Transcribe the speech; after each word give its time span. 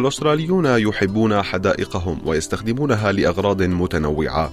الأستراليون 0.00 0.66
يحبون 0.66 1.42
حدائقهم 1.42 2.18
ويستخدمونها 2.26 3.12
لأغراض 3.12 3.62
متنوعة. 3.62 4.52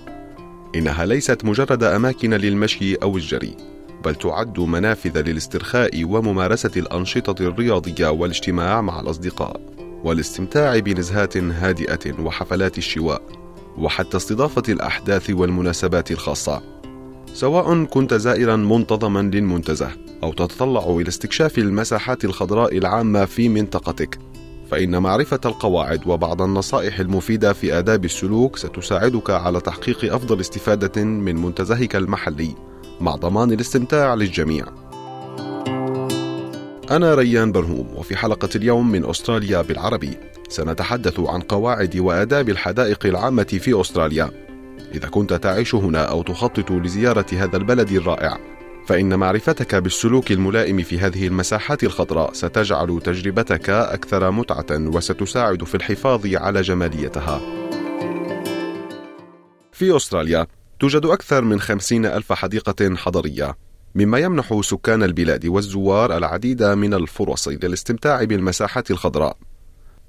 إنها 0.76 1.06
ليست 1.06 1.46
مجرد 1.46 1.84
أماكن 1.84 2.34
للمشي 2.34 2.96
أو 2.96 3.18
الجري، 3.18 3.58
بل 4.06 4.16
تعد 4.16 4.60
منافذ 4.60 5.22
للاسترخاء 5.22 6.04
وممارسة 6.04 6.72
الأنشطة 6.78 7.42
الرياضية 7.42 8.08
والاجتماع 8.08 8.82
مع 8.82 9.00
الأصدقاء، 9.00 9.62
والاستمتاع 10.04 10.80
بنزهات 10.80 11.38
هادئة 11.38 12.22
وحفلات 12.22 12.78
الشواء، 12.78 13.22
وحتى 13.78 14.18
استضافة 14.18 14.64
الأحداث 14.70 15.30
والمناسبات 15.30 16.12
الخاصة. 16.12 16.62
سواء 17.34 17.84
كنت 17.84 18.14
زائرا 18.14 18.56
منتظما 18.56 19.22
للمنتزه 19.22 19.90
أو 20.24 20.34
تتطلع 20.34 20.86
إلى 20.90 21.08
استكشاف 21.08 21.58
المساحات 21.58 22.26
الخضراء 22.26 22.78
العامة 22.78 23.26
في 23.26 23.50
منطقتك 23.50 24.20
فإن 24.72 25.02
معرفة 25.02 25.40
القواعد 25.46 26.08
وبعض 26.08 26.42
النصائح 26.42 27.00
المفيدة 27.00 27.54
في 27.54 27.80
آداب 27.80 28.06
السلوك 28.06 28.58
ستساعدك 28.58 29.30
على 29.30 29.60
تحقيق 29.60 30.14
أفضل 30.14 30.40
استفادة 30.40 31.04
من 31.04 31.36
منتزهك 31.36 31.96
المحلي 31.96 32.56
مع 33.02 33.16
ضمان 33.16 33.52
الاستمتاع 33.52 34.14
للجميع. 34.14 34.66
أنا 36.92 37.16
ريان 37.16 37.52
برهوم 37.52 37.88
وفي 37.96 38.16
حلقة 38.16 38.50
اليوم 38.56 38.92
من 38.92 39.10
أستراليا 39.10 39.62
بالعربي 39.62 40.18
سنتحدث 40.50 41.20
عن 41.20 41.42
قواعد 41.42 41.98
وآداب 41.98 42.50
الحدائق 42.50 43.06
العامة 43.06 43.44
في 43.44 43.82
أستراليا. 43.82 44.32
إذا 44.94 45.08
كنت 45.08 45.34
تعيش 45.34 45.76
هنا 45.76 46.04
أو 46.04 46.22
تخطط 46.22 46.72
لزيارة 46.72 47.26
هذا 47.34 47.58
البلد 47.58 47.92
الرائع 47.92 48.38
فإن 48.88 49.20
معرفتك 49.20 49.76
بالسلوك 49.76 50.32
الملائم 50.32 50.84
في 50.84 51.00
هذه 51.00 51.28
المساحات 51.28 51.84
الخضراء 51.84 52.34
ستجعل 52.34 53.02
تجربتك 53.04 53.70
أكثر 53.70 54.32
متعة 54.32 54.66
وستساعد 54.72 55.64
في 55.64 55.76
الحفاظ 55.76 56.28
على 56.36 56.62
جماليتها. 56.62 57.42
في 59.72 59.96
أستراليا 59.96 60.48
توجد 60.80 61.06
أكثر 61.06 61.44
من 61.44 61.60
خمسين 61.60 62.06
ألف 62.06 62.34
حديقة 62.34 62.96
حضرية 62.96 63.58
مما 63.96 64.20
يمنح 64.20 64.62
سكان 64.62 65.04
البلاد 65.04 65.46
والزوار 65.46 66.18
العديد 66.18 66.64
من 66.64 66.94
الفرص 66.94 67.48
للاستمتاع 67.48 68.24
بالمساحات 68.24 68.92
الخضراء 68.92 69.38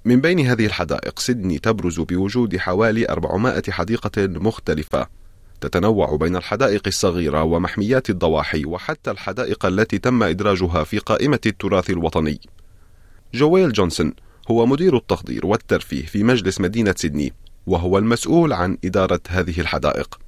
من 0.04 0.20
بين 0.20 0.40
هذه 0.40 0.66
الحدائق 0.66 1.18
سيدني 1.18 1.58
تبرز 1.58 2.00
بوجود 2.00 2.56
حوالي 2.56 3.08
400 3.08 3.62
حديقة 3.70 4.26
مختلفة 4.26 5.06
تتنوع 5.60 6.16
بين 6.16 6.36
الحدائق 6.36 6.82
الصغيرة 6.86 7.42
ومحميات 7.42 8.10
الضواحي 8.10 8.64
وحتى 8.64 9.10
الحدائق 9.10 9.66
التي 9.66 9.98
تم 9.98 10.22
إدراجها 10.22 10.84
في 10.84 10.98
قائمة 10.98 11.40
التراث 11.46 11.90
الوطني. 11.90 12.40
جويل 13.34 13.72
جونسون 13.72 14.12
هو 14.50 14.66
مدير 14.66 14.96
التخضير 14.96 15.46
والترفيه 15.46 16.06
في 16.06 16.24
مجلس 16.24 16.60
مدينة 16.60 16.94
سيدني، 16.96 17.32
وهو 17.66 17.98
المسؤول 17.98 18.52
عن 18.52 18.78
إدارة 18.84 19.20
هذه 19.28 19.60
الحدائق. 19.60 20.18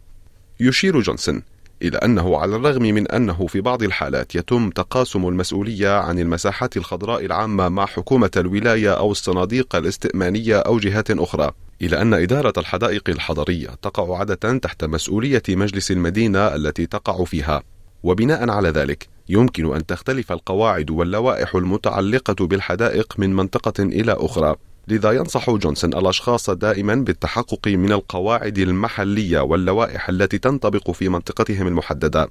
يشير 0.60 1.00
جونسون 1.00 1.42
إلى 1.82 1.98
أنه 1.98 2.36
على 2.36 2.56
الرغم 2.56 2.82
من 2.82 3.08
أنه 3.08 3.46
في 3.46 3.60
بعض 3.60 3.82
الحالات 3.82 4.34
يتم 4.34 4.70
تقاسم 4.70 5.28
المسؤولية 5.28 5.98
عن 5.98 6.18
المساحات 6.18 6.76
الخضراء 6.76 7.24
العامة 7.24 7.68
مع 7.68 7.86
حكومة 7.86 8.30
الولاية 8.36 8.92
أو 8.92 9.12
الصناديق 9.12 9.76
الاستئمانية 9.76 10.58
أو 10.58 10.78
جهات 10.78 11.10
أخرى، 11.10 11.52
إلى 11.82 12.02
أن 12.02 12.14
إدارة 12.14 12.52
الحدائق 12.58 13.08
الحضرية 13.08 13.68
تقع 13.68 14.18
عادة 14.18 14.58
تحت 14.58 14.84
مسؤولية 14.84 15.42
مجلس 15.48 15.90
المدينة 15.90 16.54
التي 16.54 16.86
تقع 16.86 17.24
فيها، 17.24 17.62
وبناء 18.02 18.50
على 18.50 18.68
ذلك 18.68 19.08
يمكن 19.28 19.74
أن 19.74 19.86
تختلف 19.86 20.32
القواعد 20.32 20.90
واللوائح 20.90 21.54
المتعلقة 21.54 22.46
بالحدائق 22.46 23.14
من 23.18 23.36
منطقة 23.36 23.82
إلى 23.82 24.16
أخرى، 24.18 24.56
لذا 24.88 25.12
ينصح 25.12 25.50
جونسون 25.50 25.94
الأشخاص 25.94 26.50
دائما 26.50 26.94
بالتحقق 26.94 27.68
من 27.68 27.92
القواعد 27.92 28.58
المحلية 28.58 29.40
واللوائح 29.40 30.08
التي 30.08 30.38
تنطبق 30.38 30.90
في 30.90 31.08
منطقتهم 31.08 31.66
المحددة. 31.66 32.30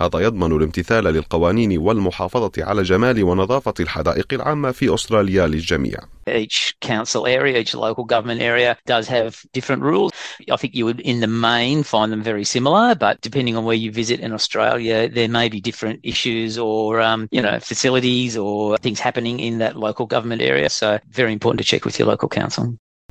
هذا 0.00 0.18
يضمن 0.18 0.56
الامتثال 0.56 1.04
للقوانين 1.04 1.78
والمحافظة 1.78 2.52
على 2.58 2.82
جمال 2.82 3.24
ونظافة 3.24 3.74
الحدائق 3.80 4.26
العامة 4.32 4.70
في 4.70 4.94
أستراليا 4.94 5.46
للجميع. 5.46 5.98
Each 6.28 6.74
council 6.80 7.26
area, 7.26 7.58
each 7.58 7.74
local 7.74 8.04
government 8.04 8.40
area 8.40 8.76
does 8.86 9.08
have 9.08 9.44
different 9.52 9.82
rules. 9.82 10.12
I 10.54 10.56
think 10.56 10.74
you 10.74 10.84
would, 10.84 11.00
in 11.00 11.18
the 11.20 11.26
main, 11.26 11.82
find 11.82 12.12
them 12.12 12.22
very 12.22 12.44
similar, 12.44 12.94
but 12.94 13.14
depending 13.28 13.56
on 13.56 13.64
where 13.64 13.80
you 13.84 13.90
visit 13.90 14.20
in 14.20 14.32
Australia, 14.38 15.08
there 15.08 15.30
may 15.38 15.48
be 15.48 15.60
different 15.70 15.98
issues 16.12 16.58
or, 16.58 17.00
um, 17.08 17.20
you 17.36 17.42
know, 17.46 17.56
facilities 17.70 18.36
or 18.36 18.78
things 18.84 19.00
happening 19.00 19.36
in 19.48 19.54
that 19.62 19.74
local 19.86 20.06
government 20.14 20.42
area. 20.52 20.68
So, 20.80 20.88
very 21.20 21.32
important 21.32 21.58
to 21.62 21.66
check 21.72 21.82
with 21.86 21.98
your 21.98 22.08
local 22.12 22.28
council. 22.40 22.64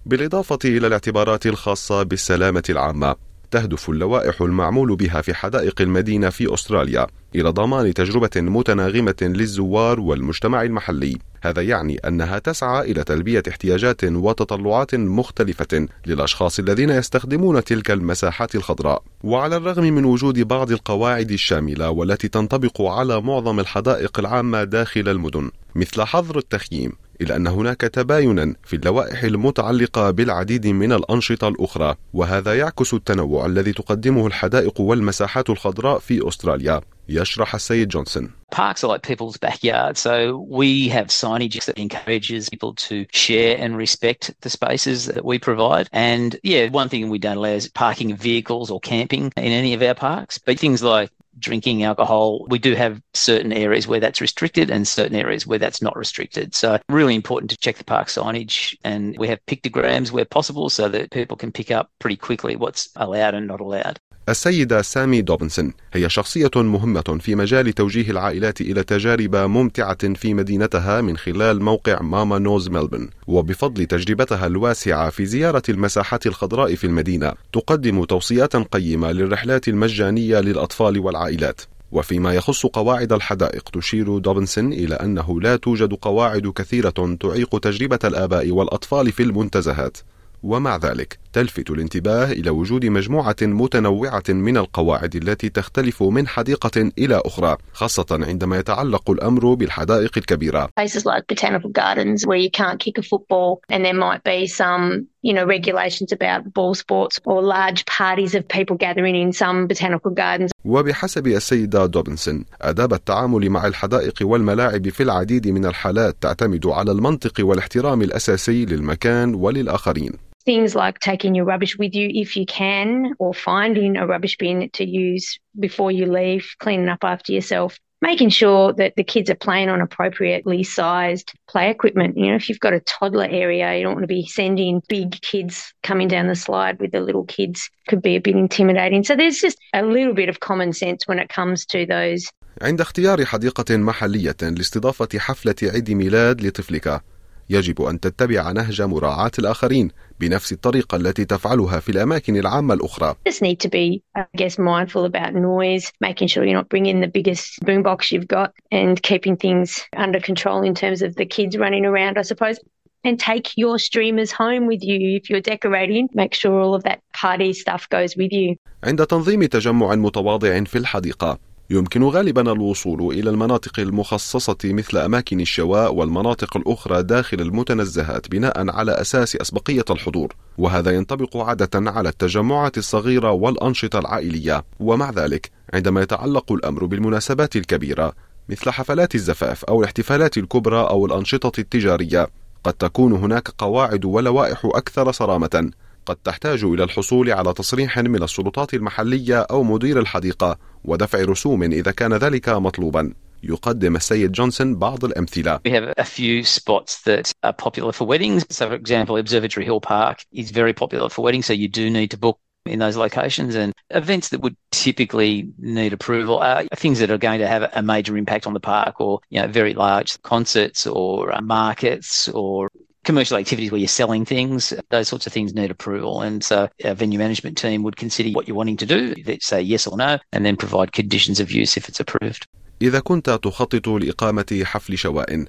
بالإضافة 0.05 0.59
إلى 0.65 0.87
الاعتبارات 0.87 1.45
الخاصة 1.45 2.03
بالسلامة 2.03 2.63
العامة 2.69 3.15
تهدف 3.51 3.89
اللوائح 3.89 4.41
المعمول 4.41 4.95
بها 4.95 5.21
في 5.21 5.33
حدائق 5.33 5.81
المدينة 5.81 6.29
في 6.29 6.53
أستراليا 6.53 7.07
إلى 7.35 7.49
ضمان 7.49 7.93
تجربة 7.93 8.29
متناغمة 8.35 9.15
للزوار 9.21 9.99
والمجتمع 9.99 10.61
المحلي. 10.61 11.17
هذا 11.41 11.61
يعني 11.61 11.97
أنها 11.97 12.39
تسعى 12.39 12.91
إلى 12.91 13.03
تلبية 13.03 13.43
احتياجات 13.49 14.03
وتطلعات 14.03 14.95
مختلفة 14.95 15.87
للأشخاص 16.05 16.59
الذين 16.59 16.89
يستخدمون 16.89 17.63
تلك 17.63 17.91
المساحات 17.91 18.55
الخضراء. 18.55 19.03
وعلى 19.23 19.57
الرغم 19.57 19.83
من 19.83 20.05
وجود 20.05 20.39
بعض 20.39 20.71
القواعد 20.71 21.31
الشاملة 21.31 21.89
والتي 21.89 22.27
تنطبق 22.27 22.81
على 22.81 23.21
معظم 23.21 23.59
الحدائق 23.59 24.19
العامة 24.19 24.63
داخل 24.63 25.09
المدن 25.09 25.51
مثل 25.75 26.03
حظر 26.03 26.37
التخييم 26.37 26.91
إلا 27.21 27.35
أن 27.35 27.47
هناك 27.47 27.81
تباينا 27.81 28.55
في 28.63 28.75
اللوائح 28.75 29.23
المتعلقة 29.23 30.11
بالعديد 30.11 30.67
من 30.67 30.91
الأنشطة 30.91 31.47
الأخرى 31.47 31.95
وهذا 32.13 32.57
يعكس 32.57 32.93
التنوع 32.93 33.45
الذي 33.45 33.73
تقدمه 33.73 34.27
الحدائق 34.27 34.81
والمساحات 34.81 35.49
الخضراء 35.49 35.99
في 35.99 36.27
أستراليا 36.27 36.81
يشرح 37.09 37.55
السيد 37.55 37.87
جونسون 37.87 38.31
Parks 38.49 38.81
are 38.81 38.87
like 38.87 39.03
people's 39.03 39.35
backyard, 39.35 39.97
so 39.97 40.37
we 40.49 40.87
have 40.87 41.07
signage 41.07 41.65
that 41.65 41.77
encourages 41.77 42.49
people 42.49 42.73
to 42.75 43.05
share 43.11 43.57
and 43.59 43.75
respect 43.75 44.33
the 44.39 44.49
spaces 44.49 45.07
that 45.07 45.25
we 45.25 45.37
provide. 45.37 45.89
And 45.91 46.39
yeah, 46.43 46.69
one 46.69 46.87
thing 46.87 47.09
we 47.09 47.19
don't 47.19 47.35
allow 47.35 47.49
is 47.49 47.67
parking 47.67 48.15
vehicles 48.15 48.71
or 48.71 48.79
camping 48.79 49.33
in 49.35 49.51
any 49.61 49.73
of 49.73 49.81
our 49.81 49.95
parks, 49.95 50.37
but 50.37 50.57
things 50.57 50.81
like 50.81 51.11
drinking 51.39 51.83
alcohol, 51.83 52.45
we 52.49 52.59
do 52.59 52.75
have 52.75 53.01
certain 53.13 53.53
areas 53.53 53.87
where 53.87 53.99
that's 53.99 54.21
restricted 54.21 54.69
and 54.69 54.87
certain 54.87 55.15
areas 55.15 55.45
where 55.45 55.59
that's 55.59 55.81
not 55.81 55.95
restricted. 55.95 56.55
So, 56.55 56.79
really 56.89 57.15
important 57.15 57.51
to 57.51 57.57
check 57.57 57.77
the 57.77 57.83
park 57.83 58.07
signage. 58.07 58.75
And 58.83 59.17
we 59.17 59.27
have 59.27 59.45
pictograms 59.47 60.11
where 60.11 60.25
possible 60.25 60.69
so 60.69 60.89
that 60.89 61.11
people 61.11 61.37
can 61.37 61.51
pick 61.51 61.71
up 61.71 61.91
pretty 61.99 62.17
quickly 62.17 62.55
what's 62.55 62.89
allowed 62.95 63.35
and 63.35 63.47
not 63.47 63.61
allowed. 63.61 63.99
السيدة 64.29 64.81
سامي 64.81 65.21
دوبنسون 65.21 65.73
هي 65.93 66.09
شخصية 66.09 66.51
مهمة 66.55 67.17
في 67.21 67.35
مجال 67.35 67.73
توجيه 67.73 68.11
العائلات 68.11 68.61
إلى 68.61 68.83
تجارب 68.83 69.35
ممتعة 69.35 70.13
في 70.13 70.33
مدينتها 70.33 71.01
من 71.01 71.17
خلال 71.17 71.61
موقع 71.61 72.01
ماما 72.01 72.39
نوز 72.39 72.69
ملبن 72.69 73.09
وبفضل 73.27 73.85
تجربتها 73.85 74.47
الواسعة 74.47 75.09
في 75.09 75.25
زيارة 75.25 75.61
المساحات 75.69 76.27
الخضراء 76.27 76.75
في 76.75 76.87
المدينة 76.87 77.33
تقدم 77.53 78.03
توصيات 78.03 78.55
قيمة 78.55 79.11
للرحلات 79.11 79.67
المجانية 79.67 80.39
للأطفال 80.39 80.99
والعائلات. 80.99 81.61
وفيما 81.91 82.33
يخص 82.33 82.65
قواعد 82.65 83.13
الحدائق 83.13 83.69
تشير 83.69 84.17
دوبنسون 84.17 84.73
إلى 84.73 84.95
أنه 84.95 85.41
لا 85.41 85.55
توجد 85.55 85.93
قواعد 85.93 86.47
كثيرة 86.47 87.17
تعيق 87.19 87.59
تجربة 87.59 87.99
الآباء 88.03 88.51
والأطفال 88.51 89.11
في 89.11 89.23
المنتزهات. 89.23 89.97
ومع 90.43 90.77
ذلك 90.77 91.19
تلفت 91.37 91.69
الانتباه 91.69 92.31
إلى 92.31 92.49
وجود 92.49 92.85
مجموعة 92.85 93.35
متنوعة 93.41 94.23
من 94.29 94.57
القواعد 94.57 95.15
التي 95.15 95.49
تختلف 95.49 96.03
من 96.03 96.27
حديقة 96.27 96.91
إلى 96.97 97.21
أخرى 97.25 97.57
خاصة 97.73 98.05
عندما 98.11 98.57
يتعلق 98.59 99.11
الأمر 99.11 99.53
بالحدائق 99.53 100.11
الكبيرة 100.17 100.69
Places 100.79 101.05
like 101.05 101.27
botanical 101.27 101.69
gardens 101.69 102.25
where 102.25 102.41
you 102.45 102.49
can't 102.61 102.79
kick 102.79 102.97
a 102.97 103.03
football 103.03 103.61
and 103.69 103.85
there 103.85 103.99
might 104.05 104.23
be 104.23 104.47
some 104.47 105.07
you 105.27 105.33
know, 105.33 105.45
regulations 105.57 106.11
about 106.17 106.41
ball 106.57 106.73
sports 106.83 107.15
or 107.29 107.37
large 107.57 107.81
parties 107.85 108.33
of 108.37 108.41
people 108.57 108.75
gathering 108.85 109.15
in 109.23 109.31
some 109.31 109.67
botanical 109.67 110.11
gardens. 110.21 110.51
وبحسب 110.65 111.27
السيدة 111.27 111.85
دوبنسون 111.85 112.45
آداب 112.61 112.93
التعامل 112.93 113.49
مع 113.49 113.67
الحدائق 113.67 114.13
والملاعب 114.21 114.89
في 114.89 115.03
العديد 115.03 115.47
من 115.47 115.65
الحالات 115.65 116.15
تعتمد 116.21 116.67
على 116.67 116.91
المنطق 116.91 117.33
والاحترام 117.39 118.01
الأساسي 118.01 118.65
للمكان 118.65 119.35
وللآخرين. 119.35 120.27
Things 120.46 120.74
like 120.74 120.98
taking 120.98 121.34
your 121.34 121.44
rubbish 121.44 121.78
with 121.78 121.94
you 121.94 122.10
if 122.12 122.36
you 122.36 122.46
can, 122.46 123.14
or 123.18 123.32
finding 123.32 123.96
a 123.96 124.06
rubbish 124.06 124.36
bin 124.36 124.68
to 124.72 124.84
use 124.84 125.38
before 125.58 125.92
you 125.92 126.06
leave, 126.06 126.44
cleaning 126.58 126.88
up 126.88 127.04
after 127.04 127.32
yourself, 127.32 127.78
making 128.00 128.28
sure 128.28 128.72
that 128.72 128.94
the 128.96 129.04
kids 129.04 129.30
are 129.30 129.36
playing 129.36 129.68
on 129.68 129.80
appropriately 129.80 130.64
sized 130.64 131.32
play 131.48 131.70
equipment. 131.70 132.18
You 132.18 132.30
know, 132.30 132.34
if 132.34 132.48
you've 132.48 132.58
got 132.58 132.72
a 132.72 132.80
toddler 132.80 133.28
area, 133.30 133.76
you 133.76 133.84
don't 133.84 133.94
want 133.94 134.02
to 134.02 134.08
be 134.08 134.26
sending 134.26 134.82
big 134.88 135.20
kids 135.22 135.72
coming 135.84 136.08
down 136.08 136.26
the 136.26 136.34
slide 136.34 136.80
with 136.80 136.90
the 136.90 137.00
little 137.00 137.24
kids. 137.24 137.70
Could 137.88 138.02
be 138.02 138.16
a 138.16 138.20
bit 138.20 138.36
intimidating. 138.36 139.04
So 139.04 139.14
there's 139.14 139.38
just 139.38 139.58
a 139.72 139.82
little 139.82 140.14
bit 140.14 140.28
of 140.28 140.40
common 140.40 140.72
sense 140.72 141.06
when 141.06 141.18
it 141.20 141.28
comes 141.28 141.64
to 141.66 141.86
those. 141.86 142.30
عند 142.62 142.80
اختيار 142.80 143.24
حديقة 143.24 143.76
محلية 143.76 144.36
لاستضافة 144.42 145.18
حفلة 145.18 145.54
عيد 145.62 145.90
ميلاد 145.90 146.42
لطفلك 146.42 147.02
يجب 147.49 147.81
أن 147.81 147.99
تتبع 147.99 148.51
نهج 148.51 148.81
مراعاة 148.81 149.31
الآخرين 149.39 149.91
بنفس 150.19 150.51
الطريقة 150.51 150.95
التي 150.95 151.25
تفعلها 151.25 151.79
في 151.79 151.89
الأماكن 151.89 152.37
العامة 152.37 152.73
الأخرى. 152.73 153.15
Just 153.29 153.41
need 153.41 153.59
to 153.59 153.69
be, 153.69 154.01
I 154.15 154.25
guess, 154.37 154.57
mindful 154.57 155.05
about 155.05 155.33
noise, 155.33 155.91
making 156.01 156.27
sure 156.27 156.43
you're 156.43 156.61
not 156.61 156.69
bringing 156.69 157.01
the 157.01 157.07
biggest 157.07 157.59
boombox 157.65 158.11
you've 158.11 158.27
got, 158.27 158.49
and 158.71 159.01
keeping 159.01 159.35
things 159.35 159.69
under 160.05 160.19
control 160.19 160.59
in 160.63 160.73
terms 160.75 161.01
of 161.01 161.15
the 161.15 161.25
kids 161.25 161.57
running 161.57 161.85
around, 161.85 162.17
I 162.17 162.23
suppose. 162.23 162.57
And 163.03 163.19
take 163.31 163.47
your 163.63 163.77
streamers 163.87 164.31
home 164.31 164.63
with 164.71 164.83
you 164.89 164.99
if 165.19 165.29
you're 165.29 165.47
decorating. 165.53 166.09
Make 166.21 166.33
sure 166.33 166.53
all 166.63 166.75
of 166.75 166.83
that 166.83 166.99
party 167.23 167.53
stuff 167.53 167.87
goes 167.89 168.15
with 168.17 168.31
you. 168.31 168.55
عند 168.83 169.05
تنظيم 169.05 169.45
تجمع 169.45 169.95
متواضع 169.95 170.63
في 170.63 170.77
الحديقة 170.77 171.39
يمكن 171.69 172.03
غالبا 172.03 172.51
الوصول 172.51 173.13
إلى 173.13 173.29
المناطق 173.29 173.79
المخصصة 173.79 174.57
مثل 174.65 174.97
أماكن 174.97 175.39
الشواء 175.39 175.93
والمناطق 175.93 176.57
الأخرى 176.57 177.03
داخل 177.03 177.41
المتنزهات 177.41 178.31
بناء 178.31 178.69
على 178.69 178.91
أساس 178.91 179.35
أسبقية 179.35 179.85
الحضور 179.89 180.35
وهذا 180.57 180.91
ينطبق 180.91 181.37
عادة 181.37 181.69
على 181.91 182.09
التجمعات 182.09 182.77
الصغيرة 182.77 183.31
والأنشطة 183.31 183.99
العائلية. 183.99 184.63
ومع 184.79 185.11
ذلك 185.11 185.51
عندما 185.73 186.01
يتعلق 186.01 186.51
الأمر 186.51 186.85
بالمناسبات 186.85 187.55
الكبيرة 187.55 188.13
مثل 188.49 188.71
حفلات 188.71 189.15
الزفاف 189.15 189.65
أو 189.65 189.79
الاحتفالات 189.79 190.37
الكبرى 190.37 190.79
أو 190.79 191.05
الأنشطة 191.05 191.59
التجارية 191.59 192.27
قد 192.63 192.73
تكون 192.73 193.13
هناك 193.13 193.49
قواعد 193.57 194.05
ولوائح 194.05 194.61
أكثر 194.65 195.11
صرامة. 195.11 195.71
قد 196.07 196.15
تحتاج 196.15 196.63
إلى 196.63 196.83
الحصول 196.83 197.31
على 197.31 197.53
تصريح 197.53 197.99
من 197.99 198.23
السلطات 198.23 198.73
المحلية 198.73 199.41
أو 199.41 199.63
مدير 199.63 199.99
الحديقة 199.99 200.57
ودفع 200.83 201.19
رسوم 201.19 201.63
إذا 201.63 201.91
كان 201.91 202.13
ذلك 202.13 202.49
مطلوبا 202.49 203.13
يقدم 203.43 203.95
السيد 203.95 204.31
جونسون 204.31 204.75
بعض 204.75 205.05
الأمثلة. 205.05 205.59
We 205.65 205.71
have 205.71 205.93
a 205.97 206.05
few 206.05 206.43
spots 206.43 207.01
that 207.01 207.33
are 207.43 207.53
popular 207.53 207.91
for 207.91 208.05
weddings. 208.07 208.45
So, 208.49 208.67
for 208.67 208.75
example, 208.75 209.17
Observatory 209.17 209.65
Hill 209.65 209.81
Park 209.81 210.25
is 210.31 210.51
very 210.51 210.73
popular 210.73 211.09
for 211.09 211.23
weddings, 211.23 211.45
so 211.45 211.53
you 211.53 211.67
do 211.67 211.89
need 211.89 212.11
to 212.11 212.17
book 212.17 212.39
in 212.65 212.79
those 212.79 212.97
locations 212.97 213.55
and 213.55 213.73
events 213.89 214.29
that 214.29 214.41
would 214.41 214.55
typically 214.71 215.49
need 215.57 215.93
approval 215.93 216.39
are 216.39 216.63
things 216.75 216.99
that 216.99 217.11
are 217.11 217.17
going 217.17 217.39
to 217.39 217.47
have 217.47 217.63
a 217.73 217.81
major 217.81 218.17
impact 218.17 218.45
on 218.47 218.53
the 218.53 218.59
park 218.59 218.99
or 218.99 219.19
you 219.29 219.41
know 219.41 219.47
very 219.47 219.73
large 219.73 220.21
concerts 220.21 220.85
or 220.85 221.33
markets 221.41 222.27
or 222.29 222.69
commercial 223.06 223.36
activities 223.36 223.70
where 223.72 223.80
you're 223.80 223.88
selling 223.88 224.24
things, 224.24 224.72
those 224.90 225.08
sorts 225.08 225.26
of 225.26 225.32
things 225.32 225.54
need 225.54 225.70
approval. 225.70 226.22
And 226.22 226.42
so 226.44 226.68
our 226.84 226.94
venue 226.94 227.18
management 227.18 227.56
team 227.58 227.82
would 227.82 227.96
consider 227.96 228.30
what 228.30 228.46
you're 228.46 228.56
wanting 228.56 228.76
to 228.78 228.86
do, 228.86 229.14
say 229.40 229.60
yes 229.60 229.86
or 229.86 229.96
no, 229.96 230.18
and 230.32 230.46
then 230.46 230.56
provide 230.56 230.92
conditions 230.92 231.40
of 231.40 231.50
use 231.50 231.76
if 231.76 231.88
it's 231.88 232.00
approved. 232.00 232.46
إذا 232.82 233.00
كنت 233.00 233.30
تخطط 233.30 233.88
لإقامة 233.88 234.62
حفل 234.64 234.98
شواء 234.98 235.44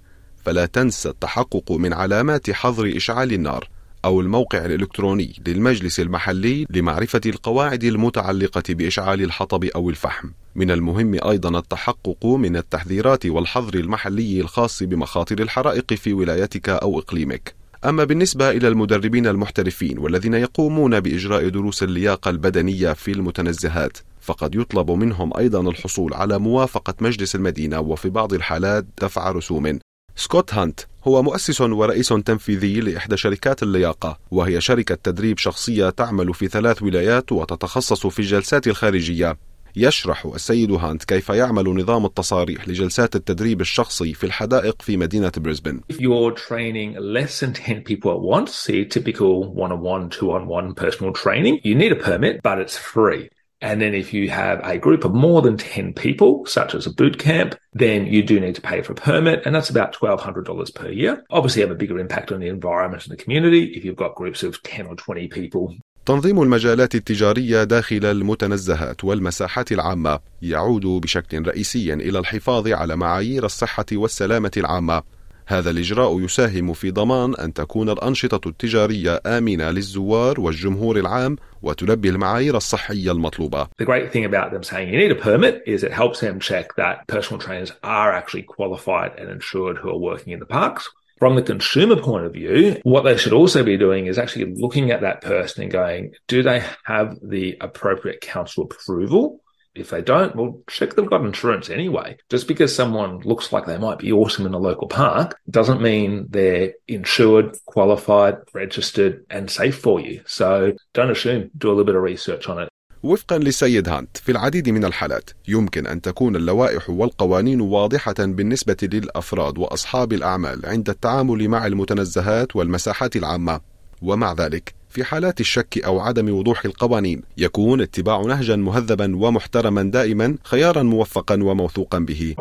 فلا 0.45 0.65
تنسى 0.65 1.09
التحقق 1.09 1.71
من 1.71 1.93
علامات 1.93 2.51
حظر 2.51 2.97
إشعال 2.97 3.33
النار 3.33 3.69
أو 4.04 4.20
الموقع 4.20 4.64
الإلكتروني 4.64 5.34
للمجلس 5.46 6.00
المحلي 6.00 6.66
لمعرفة 6.70 7.20
القواعد 7.26 7.84
المتعلقة 7.84 8.62
بإشعال 8.68 9.22
الحطب 9.22 9.64
أو 9.64 9.90
الفحم. 9.90 10.28
من 10.54 10.70
المهم 10.70 11.14
أيضا 11.28 11.58
التحقق 11.58 12.26
من 12.26 12.56
التحذيرات 12.56 13.26
والحظر 13.26 13.74
المحلي 13.74 14.40
الخاص 14.40 14.82
بمخاطر 14.82 15.38
الحرائق 15.38 15.94
في 15.94 16.12
ولايتك 16.12 16.68
أو 16.68 16.98
إقليمك. 16.98 17.54
أما 17.84 18.04
بالنسبة 18.04 18.50
إلى 18.50 18.68
المدربين 18.68 19.26
المحترفين 19.26 19.98
والذين 19.98 20.34
يقومون 20.34 21.00
بإجراء 21.00 21.48
دروس 21.48 21.82
اللياقة 21.82 22.30
البدنية 22.30 22.92
في 22.92 23.12
المتنزهات 23.12 23.98
فقد 24.20 24.54
يطلب 24.54 24.90
منهم 24.90 25.36
أيضا 25.36 25.60
الحصول 25.60 26.14
على 26.14 26.38
موافقة 26.38 26.94
مجلس 27.00 27.34
المدينة 27.34 27.80
وفي 27.80 28.08
بعض 28.10 28.32
الحالات 28.32 28.86
دفع 29.02 29.30
رسوم 29.30 29.78
سكوت 30.16 30.54
هانت 30.54 30.80
هو 31.08 31.22
مؤسس 31.22 31.60
ورئيس 31.60 32.08
تنفيذي 32.08 32.80
لإحدى 32.80 33.16
شركات 33.16 33.62
اللياقة 33.62 34.18
وهي 34.30 34.60
شركة 34.60 34.94
تدريب 34.94 35.38
شخصية 35.38 35.90
تعمل 35.90 36.34
في 36.34 36.48
ثلاث 36.48 36.82
ولايات 36.82 37.32
وتتخصص 37.32 38.06
في 38.06 38.18
الجلسات 38.18 38.66
الخارجية 38.66 39.36
يشرح 39.76 40.26
السيد 40.26 40.70
هانت 40.72 41.04
كيف 41.04 41.28
يعمل 41.28 41.64
نظام 41.64 42.04
التصاريح 42.04 42.68
لجلسات 42.68 43.16
التدريب 43.16 43.60
الشخصي 43.60 44.14
في 44.14 44.24
الحدائق 44.24 44.82
في 44.82 44.96
مدينة 44.96 45.32
بريسبن. 45.36 45.80
If 45.92 45.96
you're 45.96 46.34
training 46.48 46.96
less 47.00 47.40
than 47.40 47.52
10 47.52 47.82
people 47.84 48.10
at 48.10 48.20
once, 48.20 48.54
see 48.54 48.84
typical 48.84 49.54
one-on-one, 49.54 50.10
two-on-one 50.10 50.74
personal 50.74 51.12
training, 51.12 51.60
you 51.64 51.74
need 51.74 51.92
a 51.92 52.02
permit, 52.08 52.42
but 52.42 52.58
it's 52.58 52.76
free. 52.76 53.28
And 53.61 53.81
then 53.81 53.93
if 53.93 54.13
you 54.13 54.29
have 54.29 54.59
a 54.63 54.77
group 54.77 55.05
of 55.05 55.13
more 55.13 55.41
than 55.41 55.55
10 55.55 55.93
people, 55.93 56.45
such 56.45 56.75
as 56.75 56.85
a 56.85 56.93
boot 56.93 57.17
camp, 57.17 57.55
then 57.71 58.05
you 58.07 58.21
do 58.21 58.37
need 58.39 58.55
to 58.55 58.61
pay 58.61 58.81
for 58.81 58.91
a 58.91 58.95
permit, 58.95 59.45
and 59.45 59.55
that's 59.55 59.69
about 59.69 59.93
$1,200 59.93 60.75
per 60.75 60.89
year. 60.89 61.23
Obviously, 61.29 61.61
have 61.61 61.71
a 61.71 61.75
bigger 61.75 61.97
impact 61.97 62.33
on 62.33 62.41
the 62.41 62.49
environment 62.49 63.03
and 63.03 63.11
the 63.13 63.23
community 63.23 63.63
if 63.77 63.85
you've 63.85 63.95
got 63.95 64.15
groups 64.15 64.43
of 64.43 64.61
10 64.63 64.87
or 64.87 64.95
20 64.95 65.27
people. 65.29 65.75
تنظيم 66.05 66.41
المجالات 66.41 66.95
التجارية 66.95 67.63
داخل 67.63 68.05
المتنزهات 68.05 69.03
والمساحات 69.03 69.71
العامة 69.71 70.19
يعود 70.41 70.85
بشكل 70.85 71.47
رئيسي 71.47 71.93
إلى 71.93 72.19
الحفاظ 72.19 72.67
على 72.67 72.95
معايير 72.95 73.45
الصحة 73.45 73.85
والسلامة 73.93 74.51
العامة 74.57 75.03
هذا 75.48 75.70
الإجراء 75.70 76.20
يساهم 76.20 76.72
في 76.72 76.90
ضمان 76.90 77.34
أن 77.34 77.52
تكون 77.52 77.90
الأنشطة 77.90 78.48
التجارية 78.48 79.20
آمنة 79.26 79.70
للزوار 79.70 80.40
والجمهور 80.40 80.96
العام 80.96 81.36
وتلبي 81.62 82.08
المعايير 82.08 82.56
الصحية 82.56 83.12
المطلوبة. 83.12 83.68
The 83.78 83.86
great 83.86 84.12
thing 84.12 84.24
about 84.24 84.52
them 84.52 84.62
saying 84.62 84.92
you 84.92 84.98
need 84.98 85.10
a 85.10 85.14
permit 85.14 85.62
is 85.66 85.82
it 85.82 85.92
helps 85.92 86.20
them 86.20 86.38
check 86.38 86.76
that 86.76 87.06
personal 87.06 87.40
trainers 87.40 87.72
are 87.82 88.12
actually 88.12 88.42
qualified 88.42 89.12
and 89.18 89.30
insured 89.30 89.78
who 89.78 89.88
are 89.88 89.98
working 89.98 90.34
in 90.34 90.38
the 90.38 90.46
parks. 90.46 90.90
From 91.18 91.34
the 91.34 91.42
consumer 91.42 91.96
point 91.96 92.26
of 92.26 92.32
view, 92.34 92.80
what 92.84 93.02
they 93.02 93.16
should 93.16 93.32
also 93.32 93.64
be 93.64 93.76
doing 93.76 94.06
is 94.06 94.18
actually 94.18 94.54
looking 94.54 94.90
at 94.90 95.00
that 95.00 95.22
person 95.22 95.62
and 95.64 95.72
going, 95.72 96.12
do 96.28 96.42
they 96.42 96.62
have 96.84 97.16
the 97.22 97.56
appropriate 97.60 98.20
council 98.20 98.64
approval? 98.64 99.40
If 99.78 99.90
they 99.90 100.02
don't, 100.02 100.34
well, 100.36 100.60
check 100.68 100.94
they've 100.94 101.08
got 101.14 101.24
insurance 101.24 101.70
anyway. 101.70 102.08
Just 102.28 102.48
because 102.48 102.74
someone 102.74 103.20
looks 103.20 103.52
like 103.52 103.66
they 103.66 103.78
might 103.78 103.98
be 103.98 104.12
awesome 104.12 104.46
in 104.46 104.54
a 104.54 104.58
local 104.58 104.88
park 104.88 105.38
doesn't 105.58 105.80
mean 105.80 106.26
they're 106.30 106.72
insured, 106.88 107.56
qualified, 107.66 108.36
registered, 108.52 109.24
and 109.30 109.50
safe 109.50 109.78
for 109.78 110.00
you. 110.00 110.22
So 110.26 110.72
don't 110.94 111.10
assume. 111.10 111.50
Do 111.56 111.68
a 111.68 111.70
little 111.70 111.84
bit 111.84 111.94
of 111.94 112.02
research 112.02 112.48
on 112.48 112.58
it. 112.62 112.68
وفقا 113.02 113.38
للسيد 113.38 113.88
هانت 113.88 114.16
في 114.16 114.32
العديد 114.32 114.68
من 114.68 114.84
الحالات 114.84 115.30
يمكن 115.48 115.86
ان 115.86 116.00
تكون 116.00 116.36
اللوائح 116.36 116.90
والقوانين 116.90 117.60
واضحه 117.60 118.14
بالنسبة 118.18 118.76
للافراد 118.82 119.58
واصحاب 119.58 120.12
الاعمال 120.12 120.66
عند 120.66 120.90
التعامل 120.90 121.48
مع 121.48 121.66
المتنزهات 121.66 122.56
والمساحات 122.56 123.16
العامه 123.16 123.60
ومع 124.02 124.32
ذلك 124.32 124.77
في 124.88 125.04
حالات 125.04 125.40
الشك 125.40 125.84
أو 125.84 126.00
عدم 126.00 126.34
وضوح 126.34 126.64
القوانين 126.64 127.22
يكون 127.36 127.80
اتباع 127.80 128.20
نهجا 128.20 128.56
مهذبا 128.56 129.16
ومحترما 129.16 129.82
دائما 129.82 130.36
خيارا 130.44 130.82
موفقا 130.82 131.34
وموثوقا 131.42 131.98
به. 131.98 132.34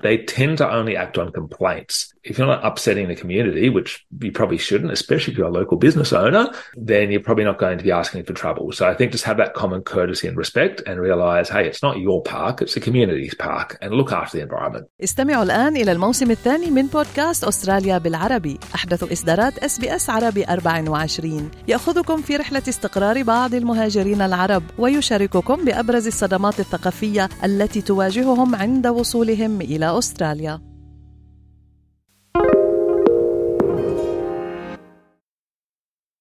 What 0.00 0.02
does 0.02 0.10
council 0.10 0.16
actually 0.16 0.16
crack 0.16 0.16
down 0.16 0.16
on? 0.16 0.16
they 0.16 0.18
tend 0.18 0.58
to 0.58 0.70
only 0.70 0.96
act 0.96 1.18
on 1.18 1.32
complaints. 1.32 2.12
If 2.22 2.38
you're 2.38 2.46
not 2.46 2.64
upsetting 2.64 3.08
the 3.08 3.14
community, 3.14 3.70
which 3.70 4.04
you 4.20 4.32
probably 4.32 4.58
shouldn't, 4.58 4.92
especially 4.92 5.32
if 5.32 5.38
you're 5.38 5.46
a 5.46 5.50
local 5.50 5.78
business 5.78 6.12
owner, 6.12 6.50
then 6.76 7.10
you're 7.10 7.20
probably 7.22 7.44
not 7.44 7.58
going 7.58 7.78
to 7.78 7.84
be 7.84 7.92
asking 7.92 8.24
for 8.24 8.34
trouble. 8.34 8.72
So 8.72 8.86
I 8.88 8.94
think 8.94 9.12
just 9.12 9.24
have 9.24 9.36
that 9.38 9.54
common 9.54 9.82
courtesy 9.82 10.28
and 10.28 10.36
respect 10.36 10.82
and 10.86 11.00
realize, 11.00 11.48
hey, 11.48 11.66
it's 11.66 11.82
not 11.82 11.98
your 11.98 12.22
park, 12.22 12.62
it's 12.62 12.74
the 12.74 12.80
community's 12.80 13.34
park 13.34 13.78
and 13.80 13.94
look 13.94 14.12
after 14.12 14.38
the 14.38 14.42
environment. 14.42 14.86
استمعوا 15.00 15.42
الآن 15.42 15.76
إلى 15.76 15.92
الموسم 15.92 16.30
الثاني 16.30 16.70
من 16.70 16.86
بودكاست 16.86 17.44
أستراليا 17.44 17.98
بالعربي 17.98 18.58
أحدث 18.74 19.12
إصدارات 19.12 19.58
اس 19.58 19.78
بي 19.78 19.96
اس 19.96 20.10
عربي 20.10 20.44
24 20.44 21.50
يأخذكم 21.68 22.22
في 22.22 22.36
رحلة 22.36 22.62
استقرار 22.68 23.22
بعض 23.22 23.54
المهاجرين 23.54 24.22
العرب 24.22 24.62
ويشارككم 24.78 25.64
بأبرز 25.64 26.06
الصدمات 26.06 26.60
الثقافية 26.60 27.28
التي 27.44 27.82
تواجههم 27.82 28.54
عند 28.54 28.86
وصولهم 28.86 29.60
إلى 29.60 29.89
أستراليا 29.97 30.70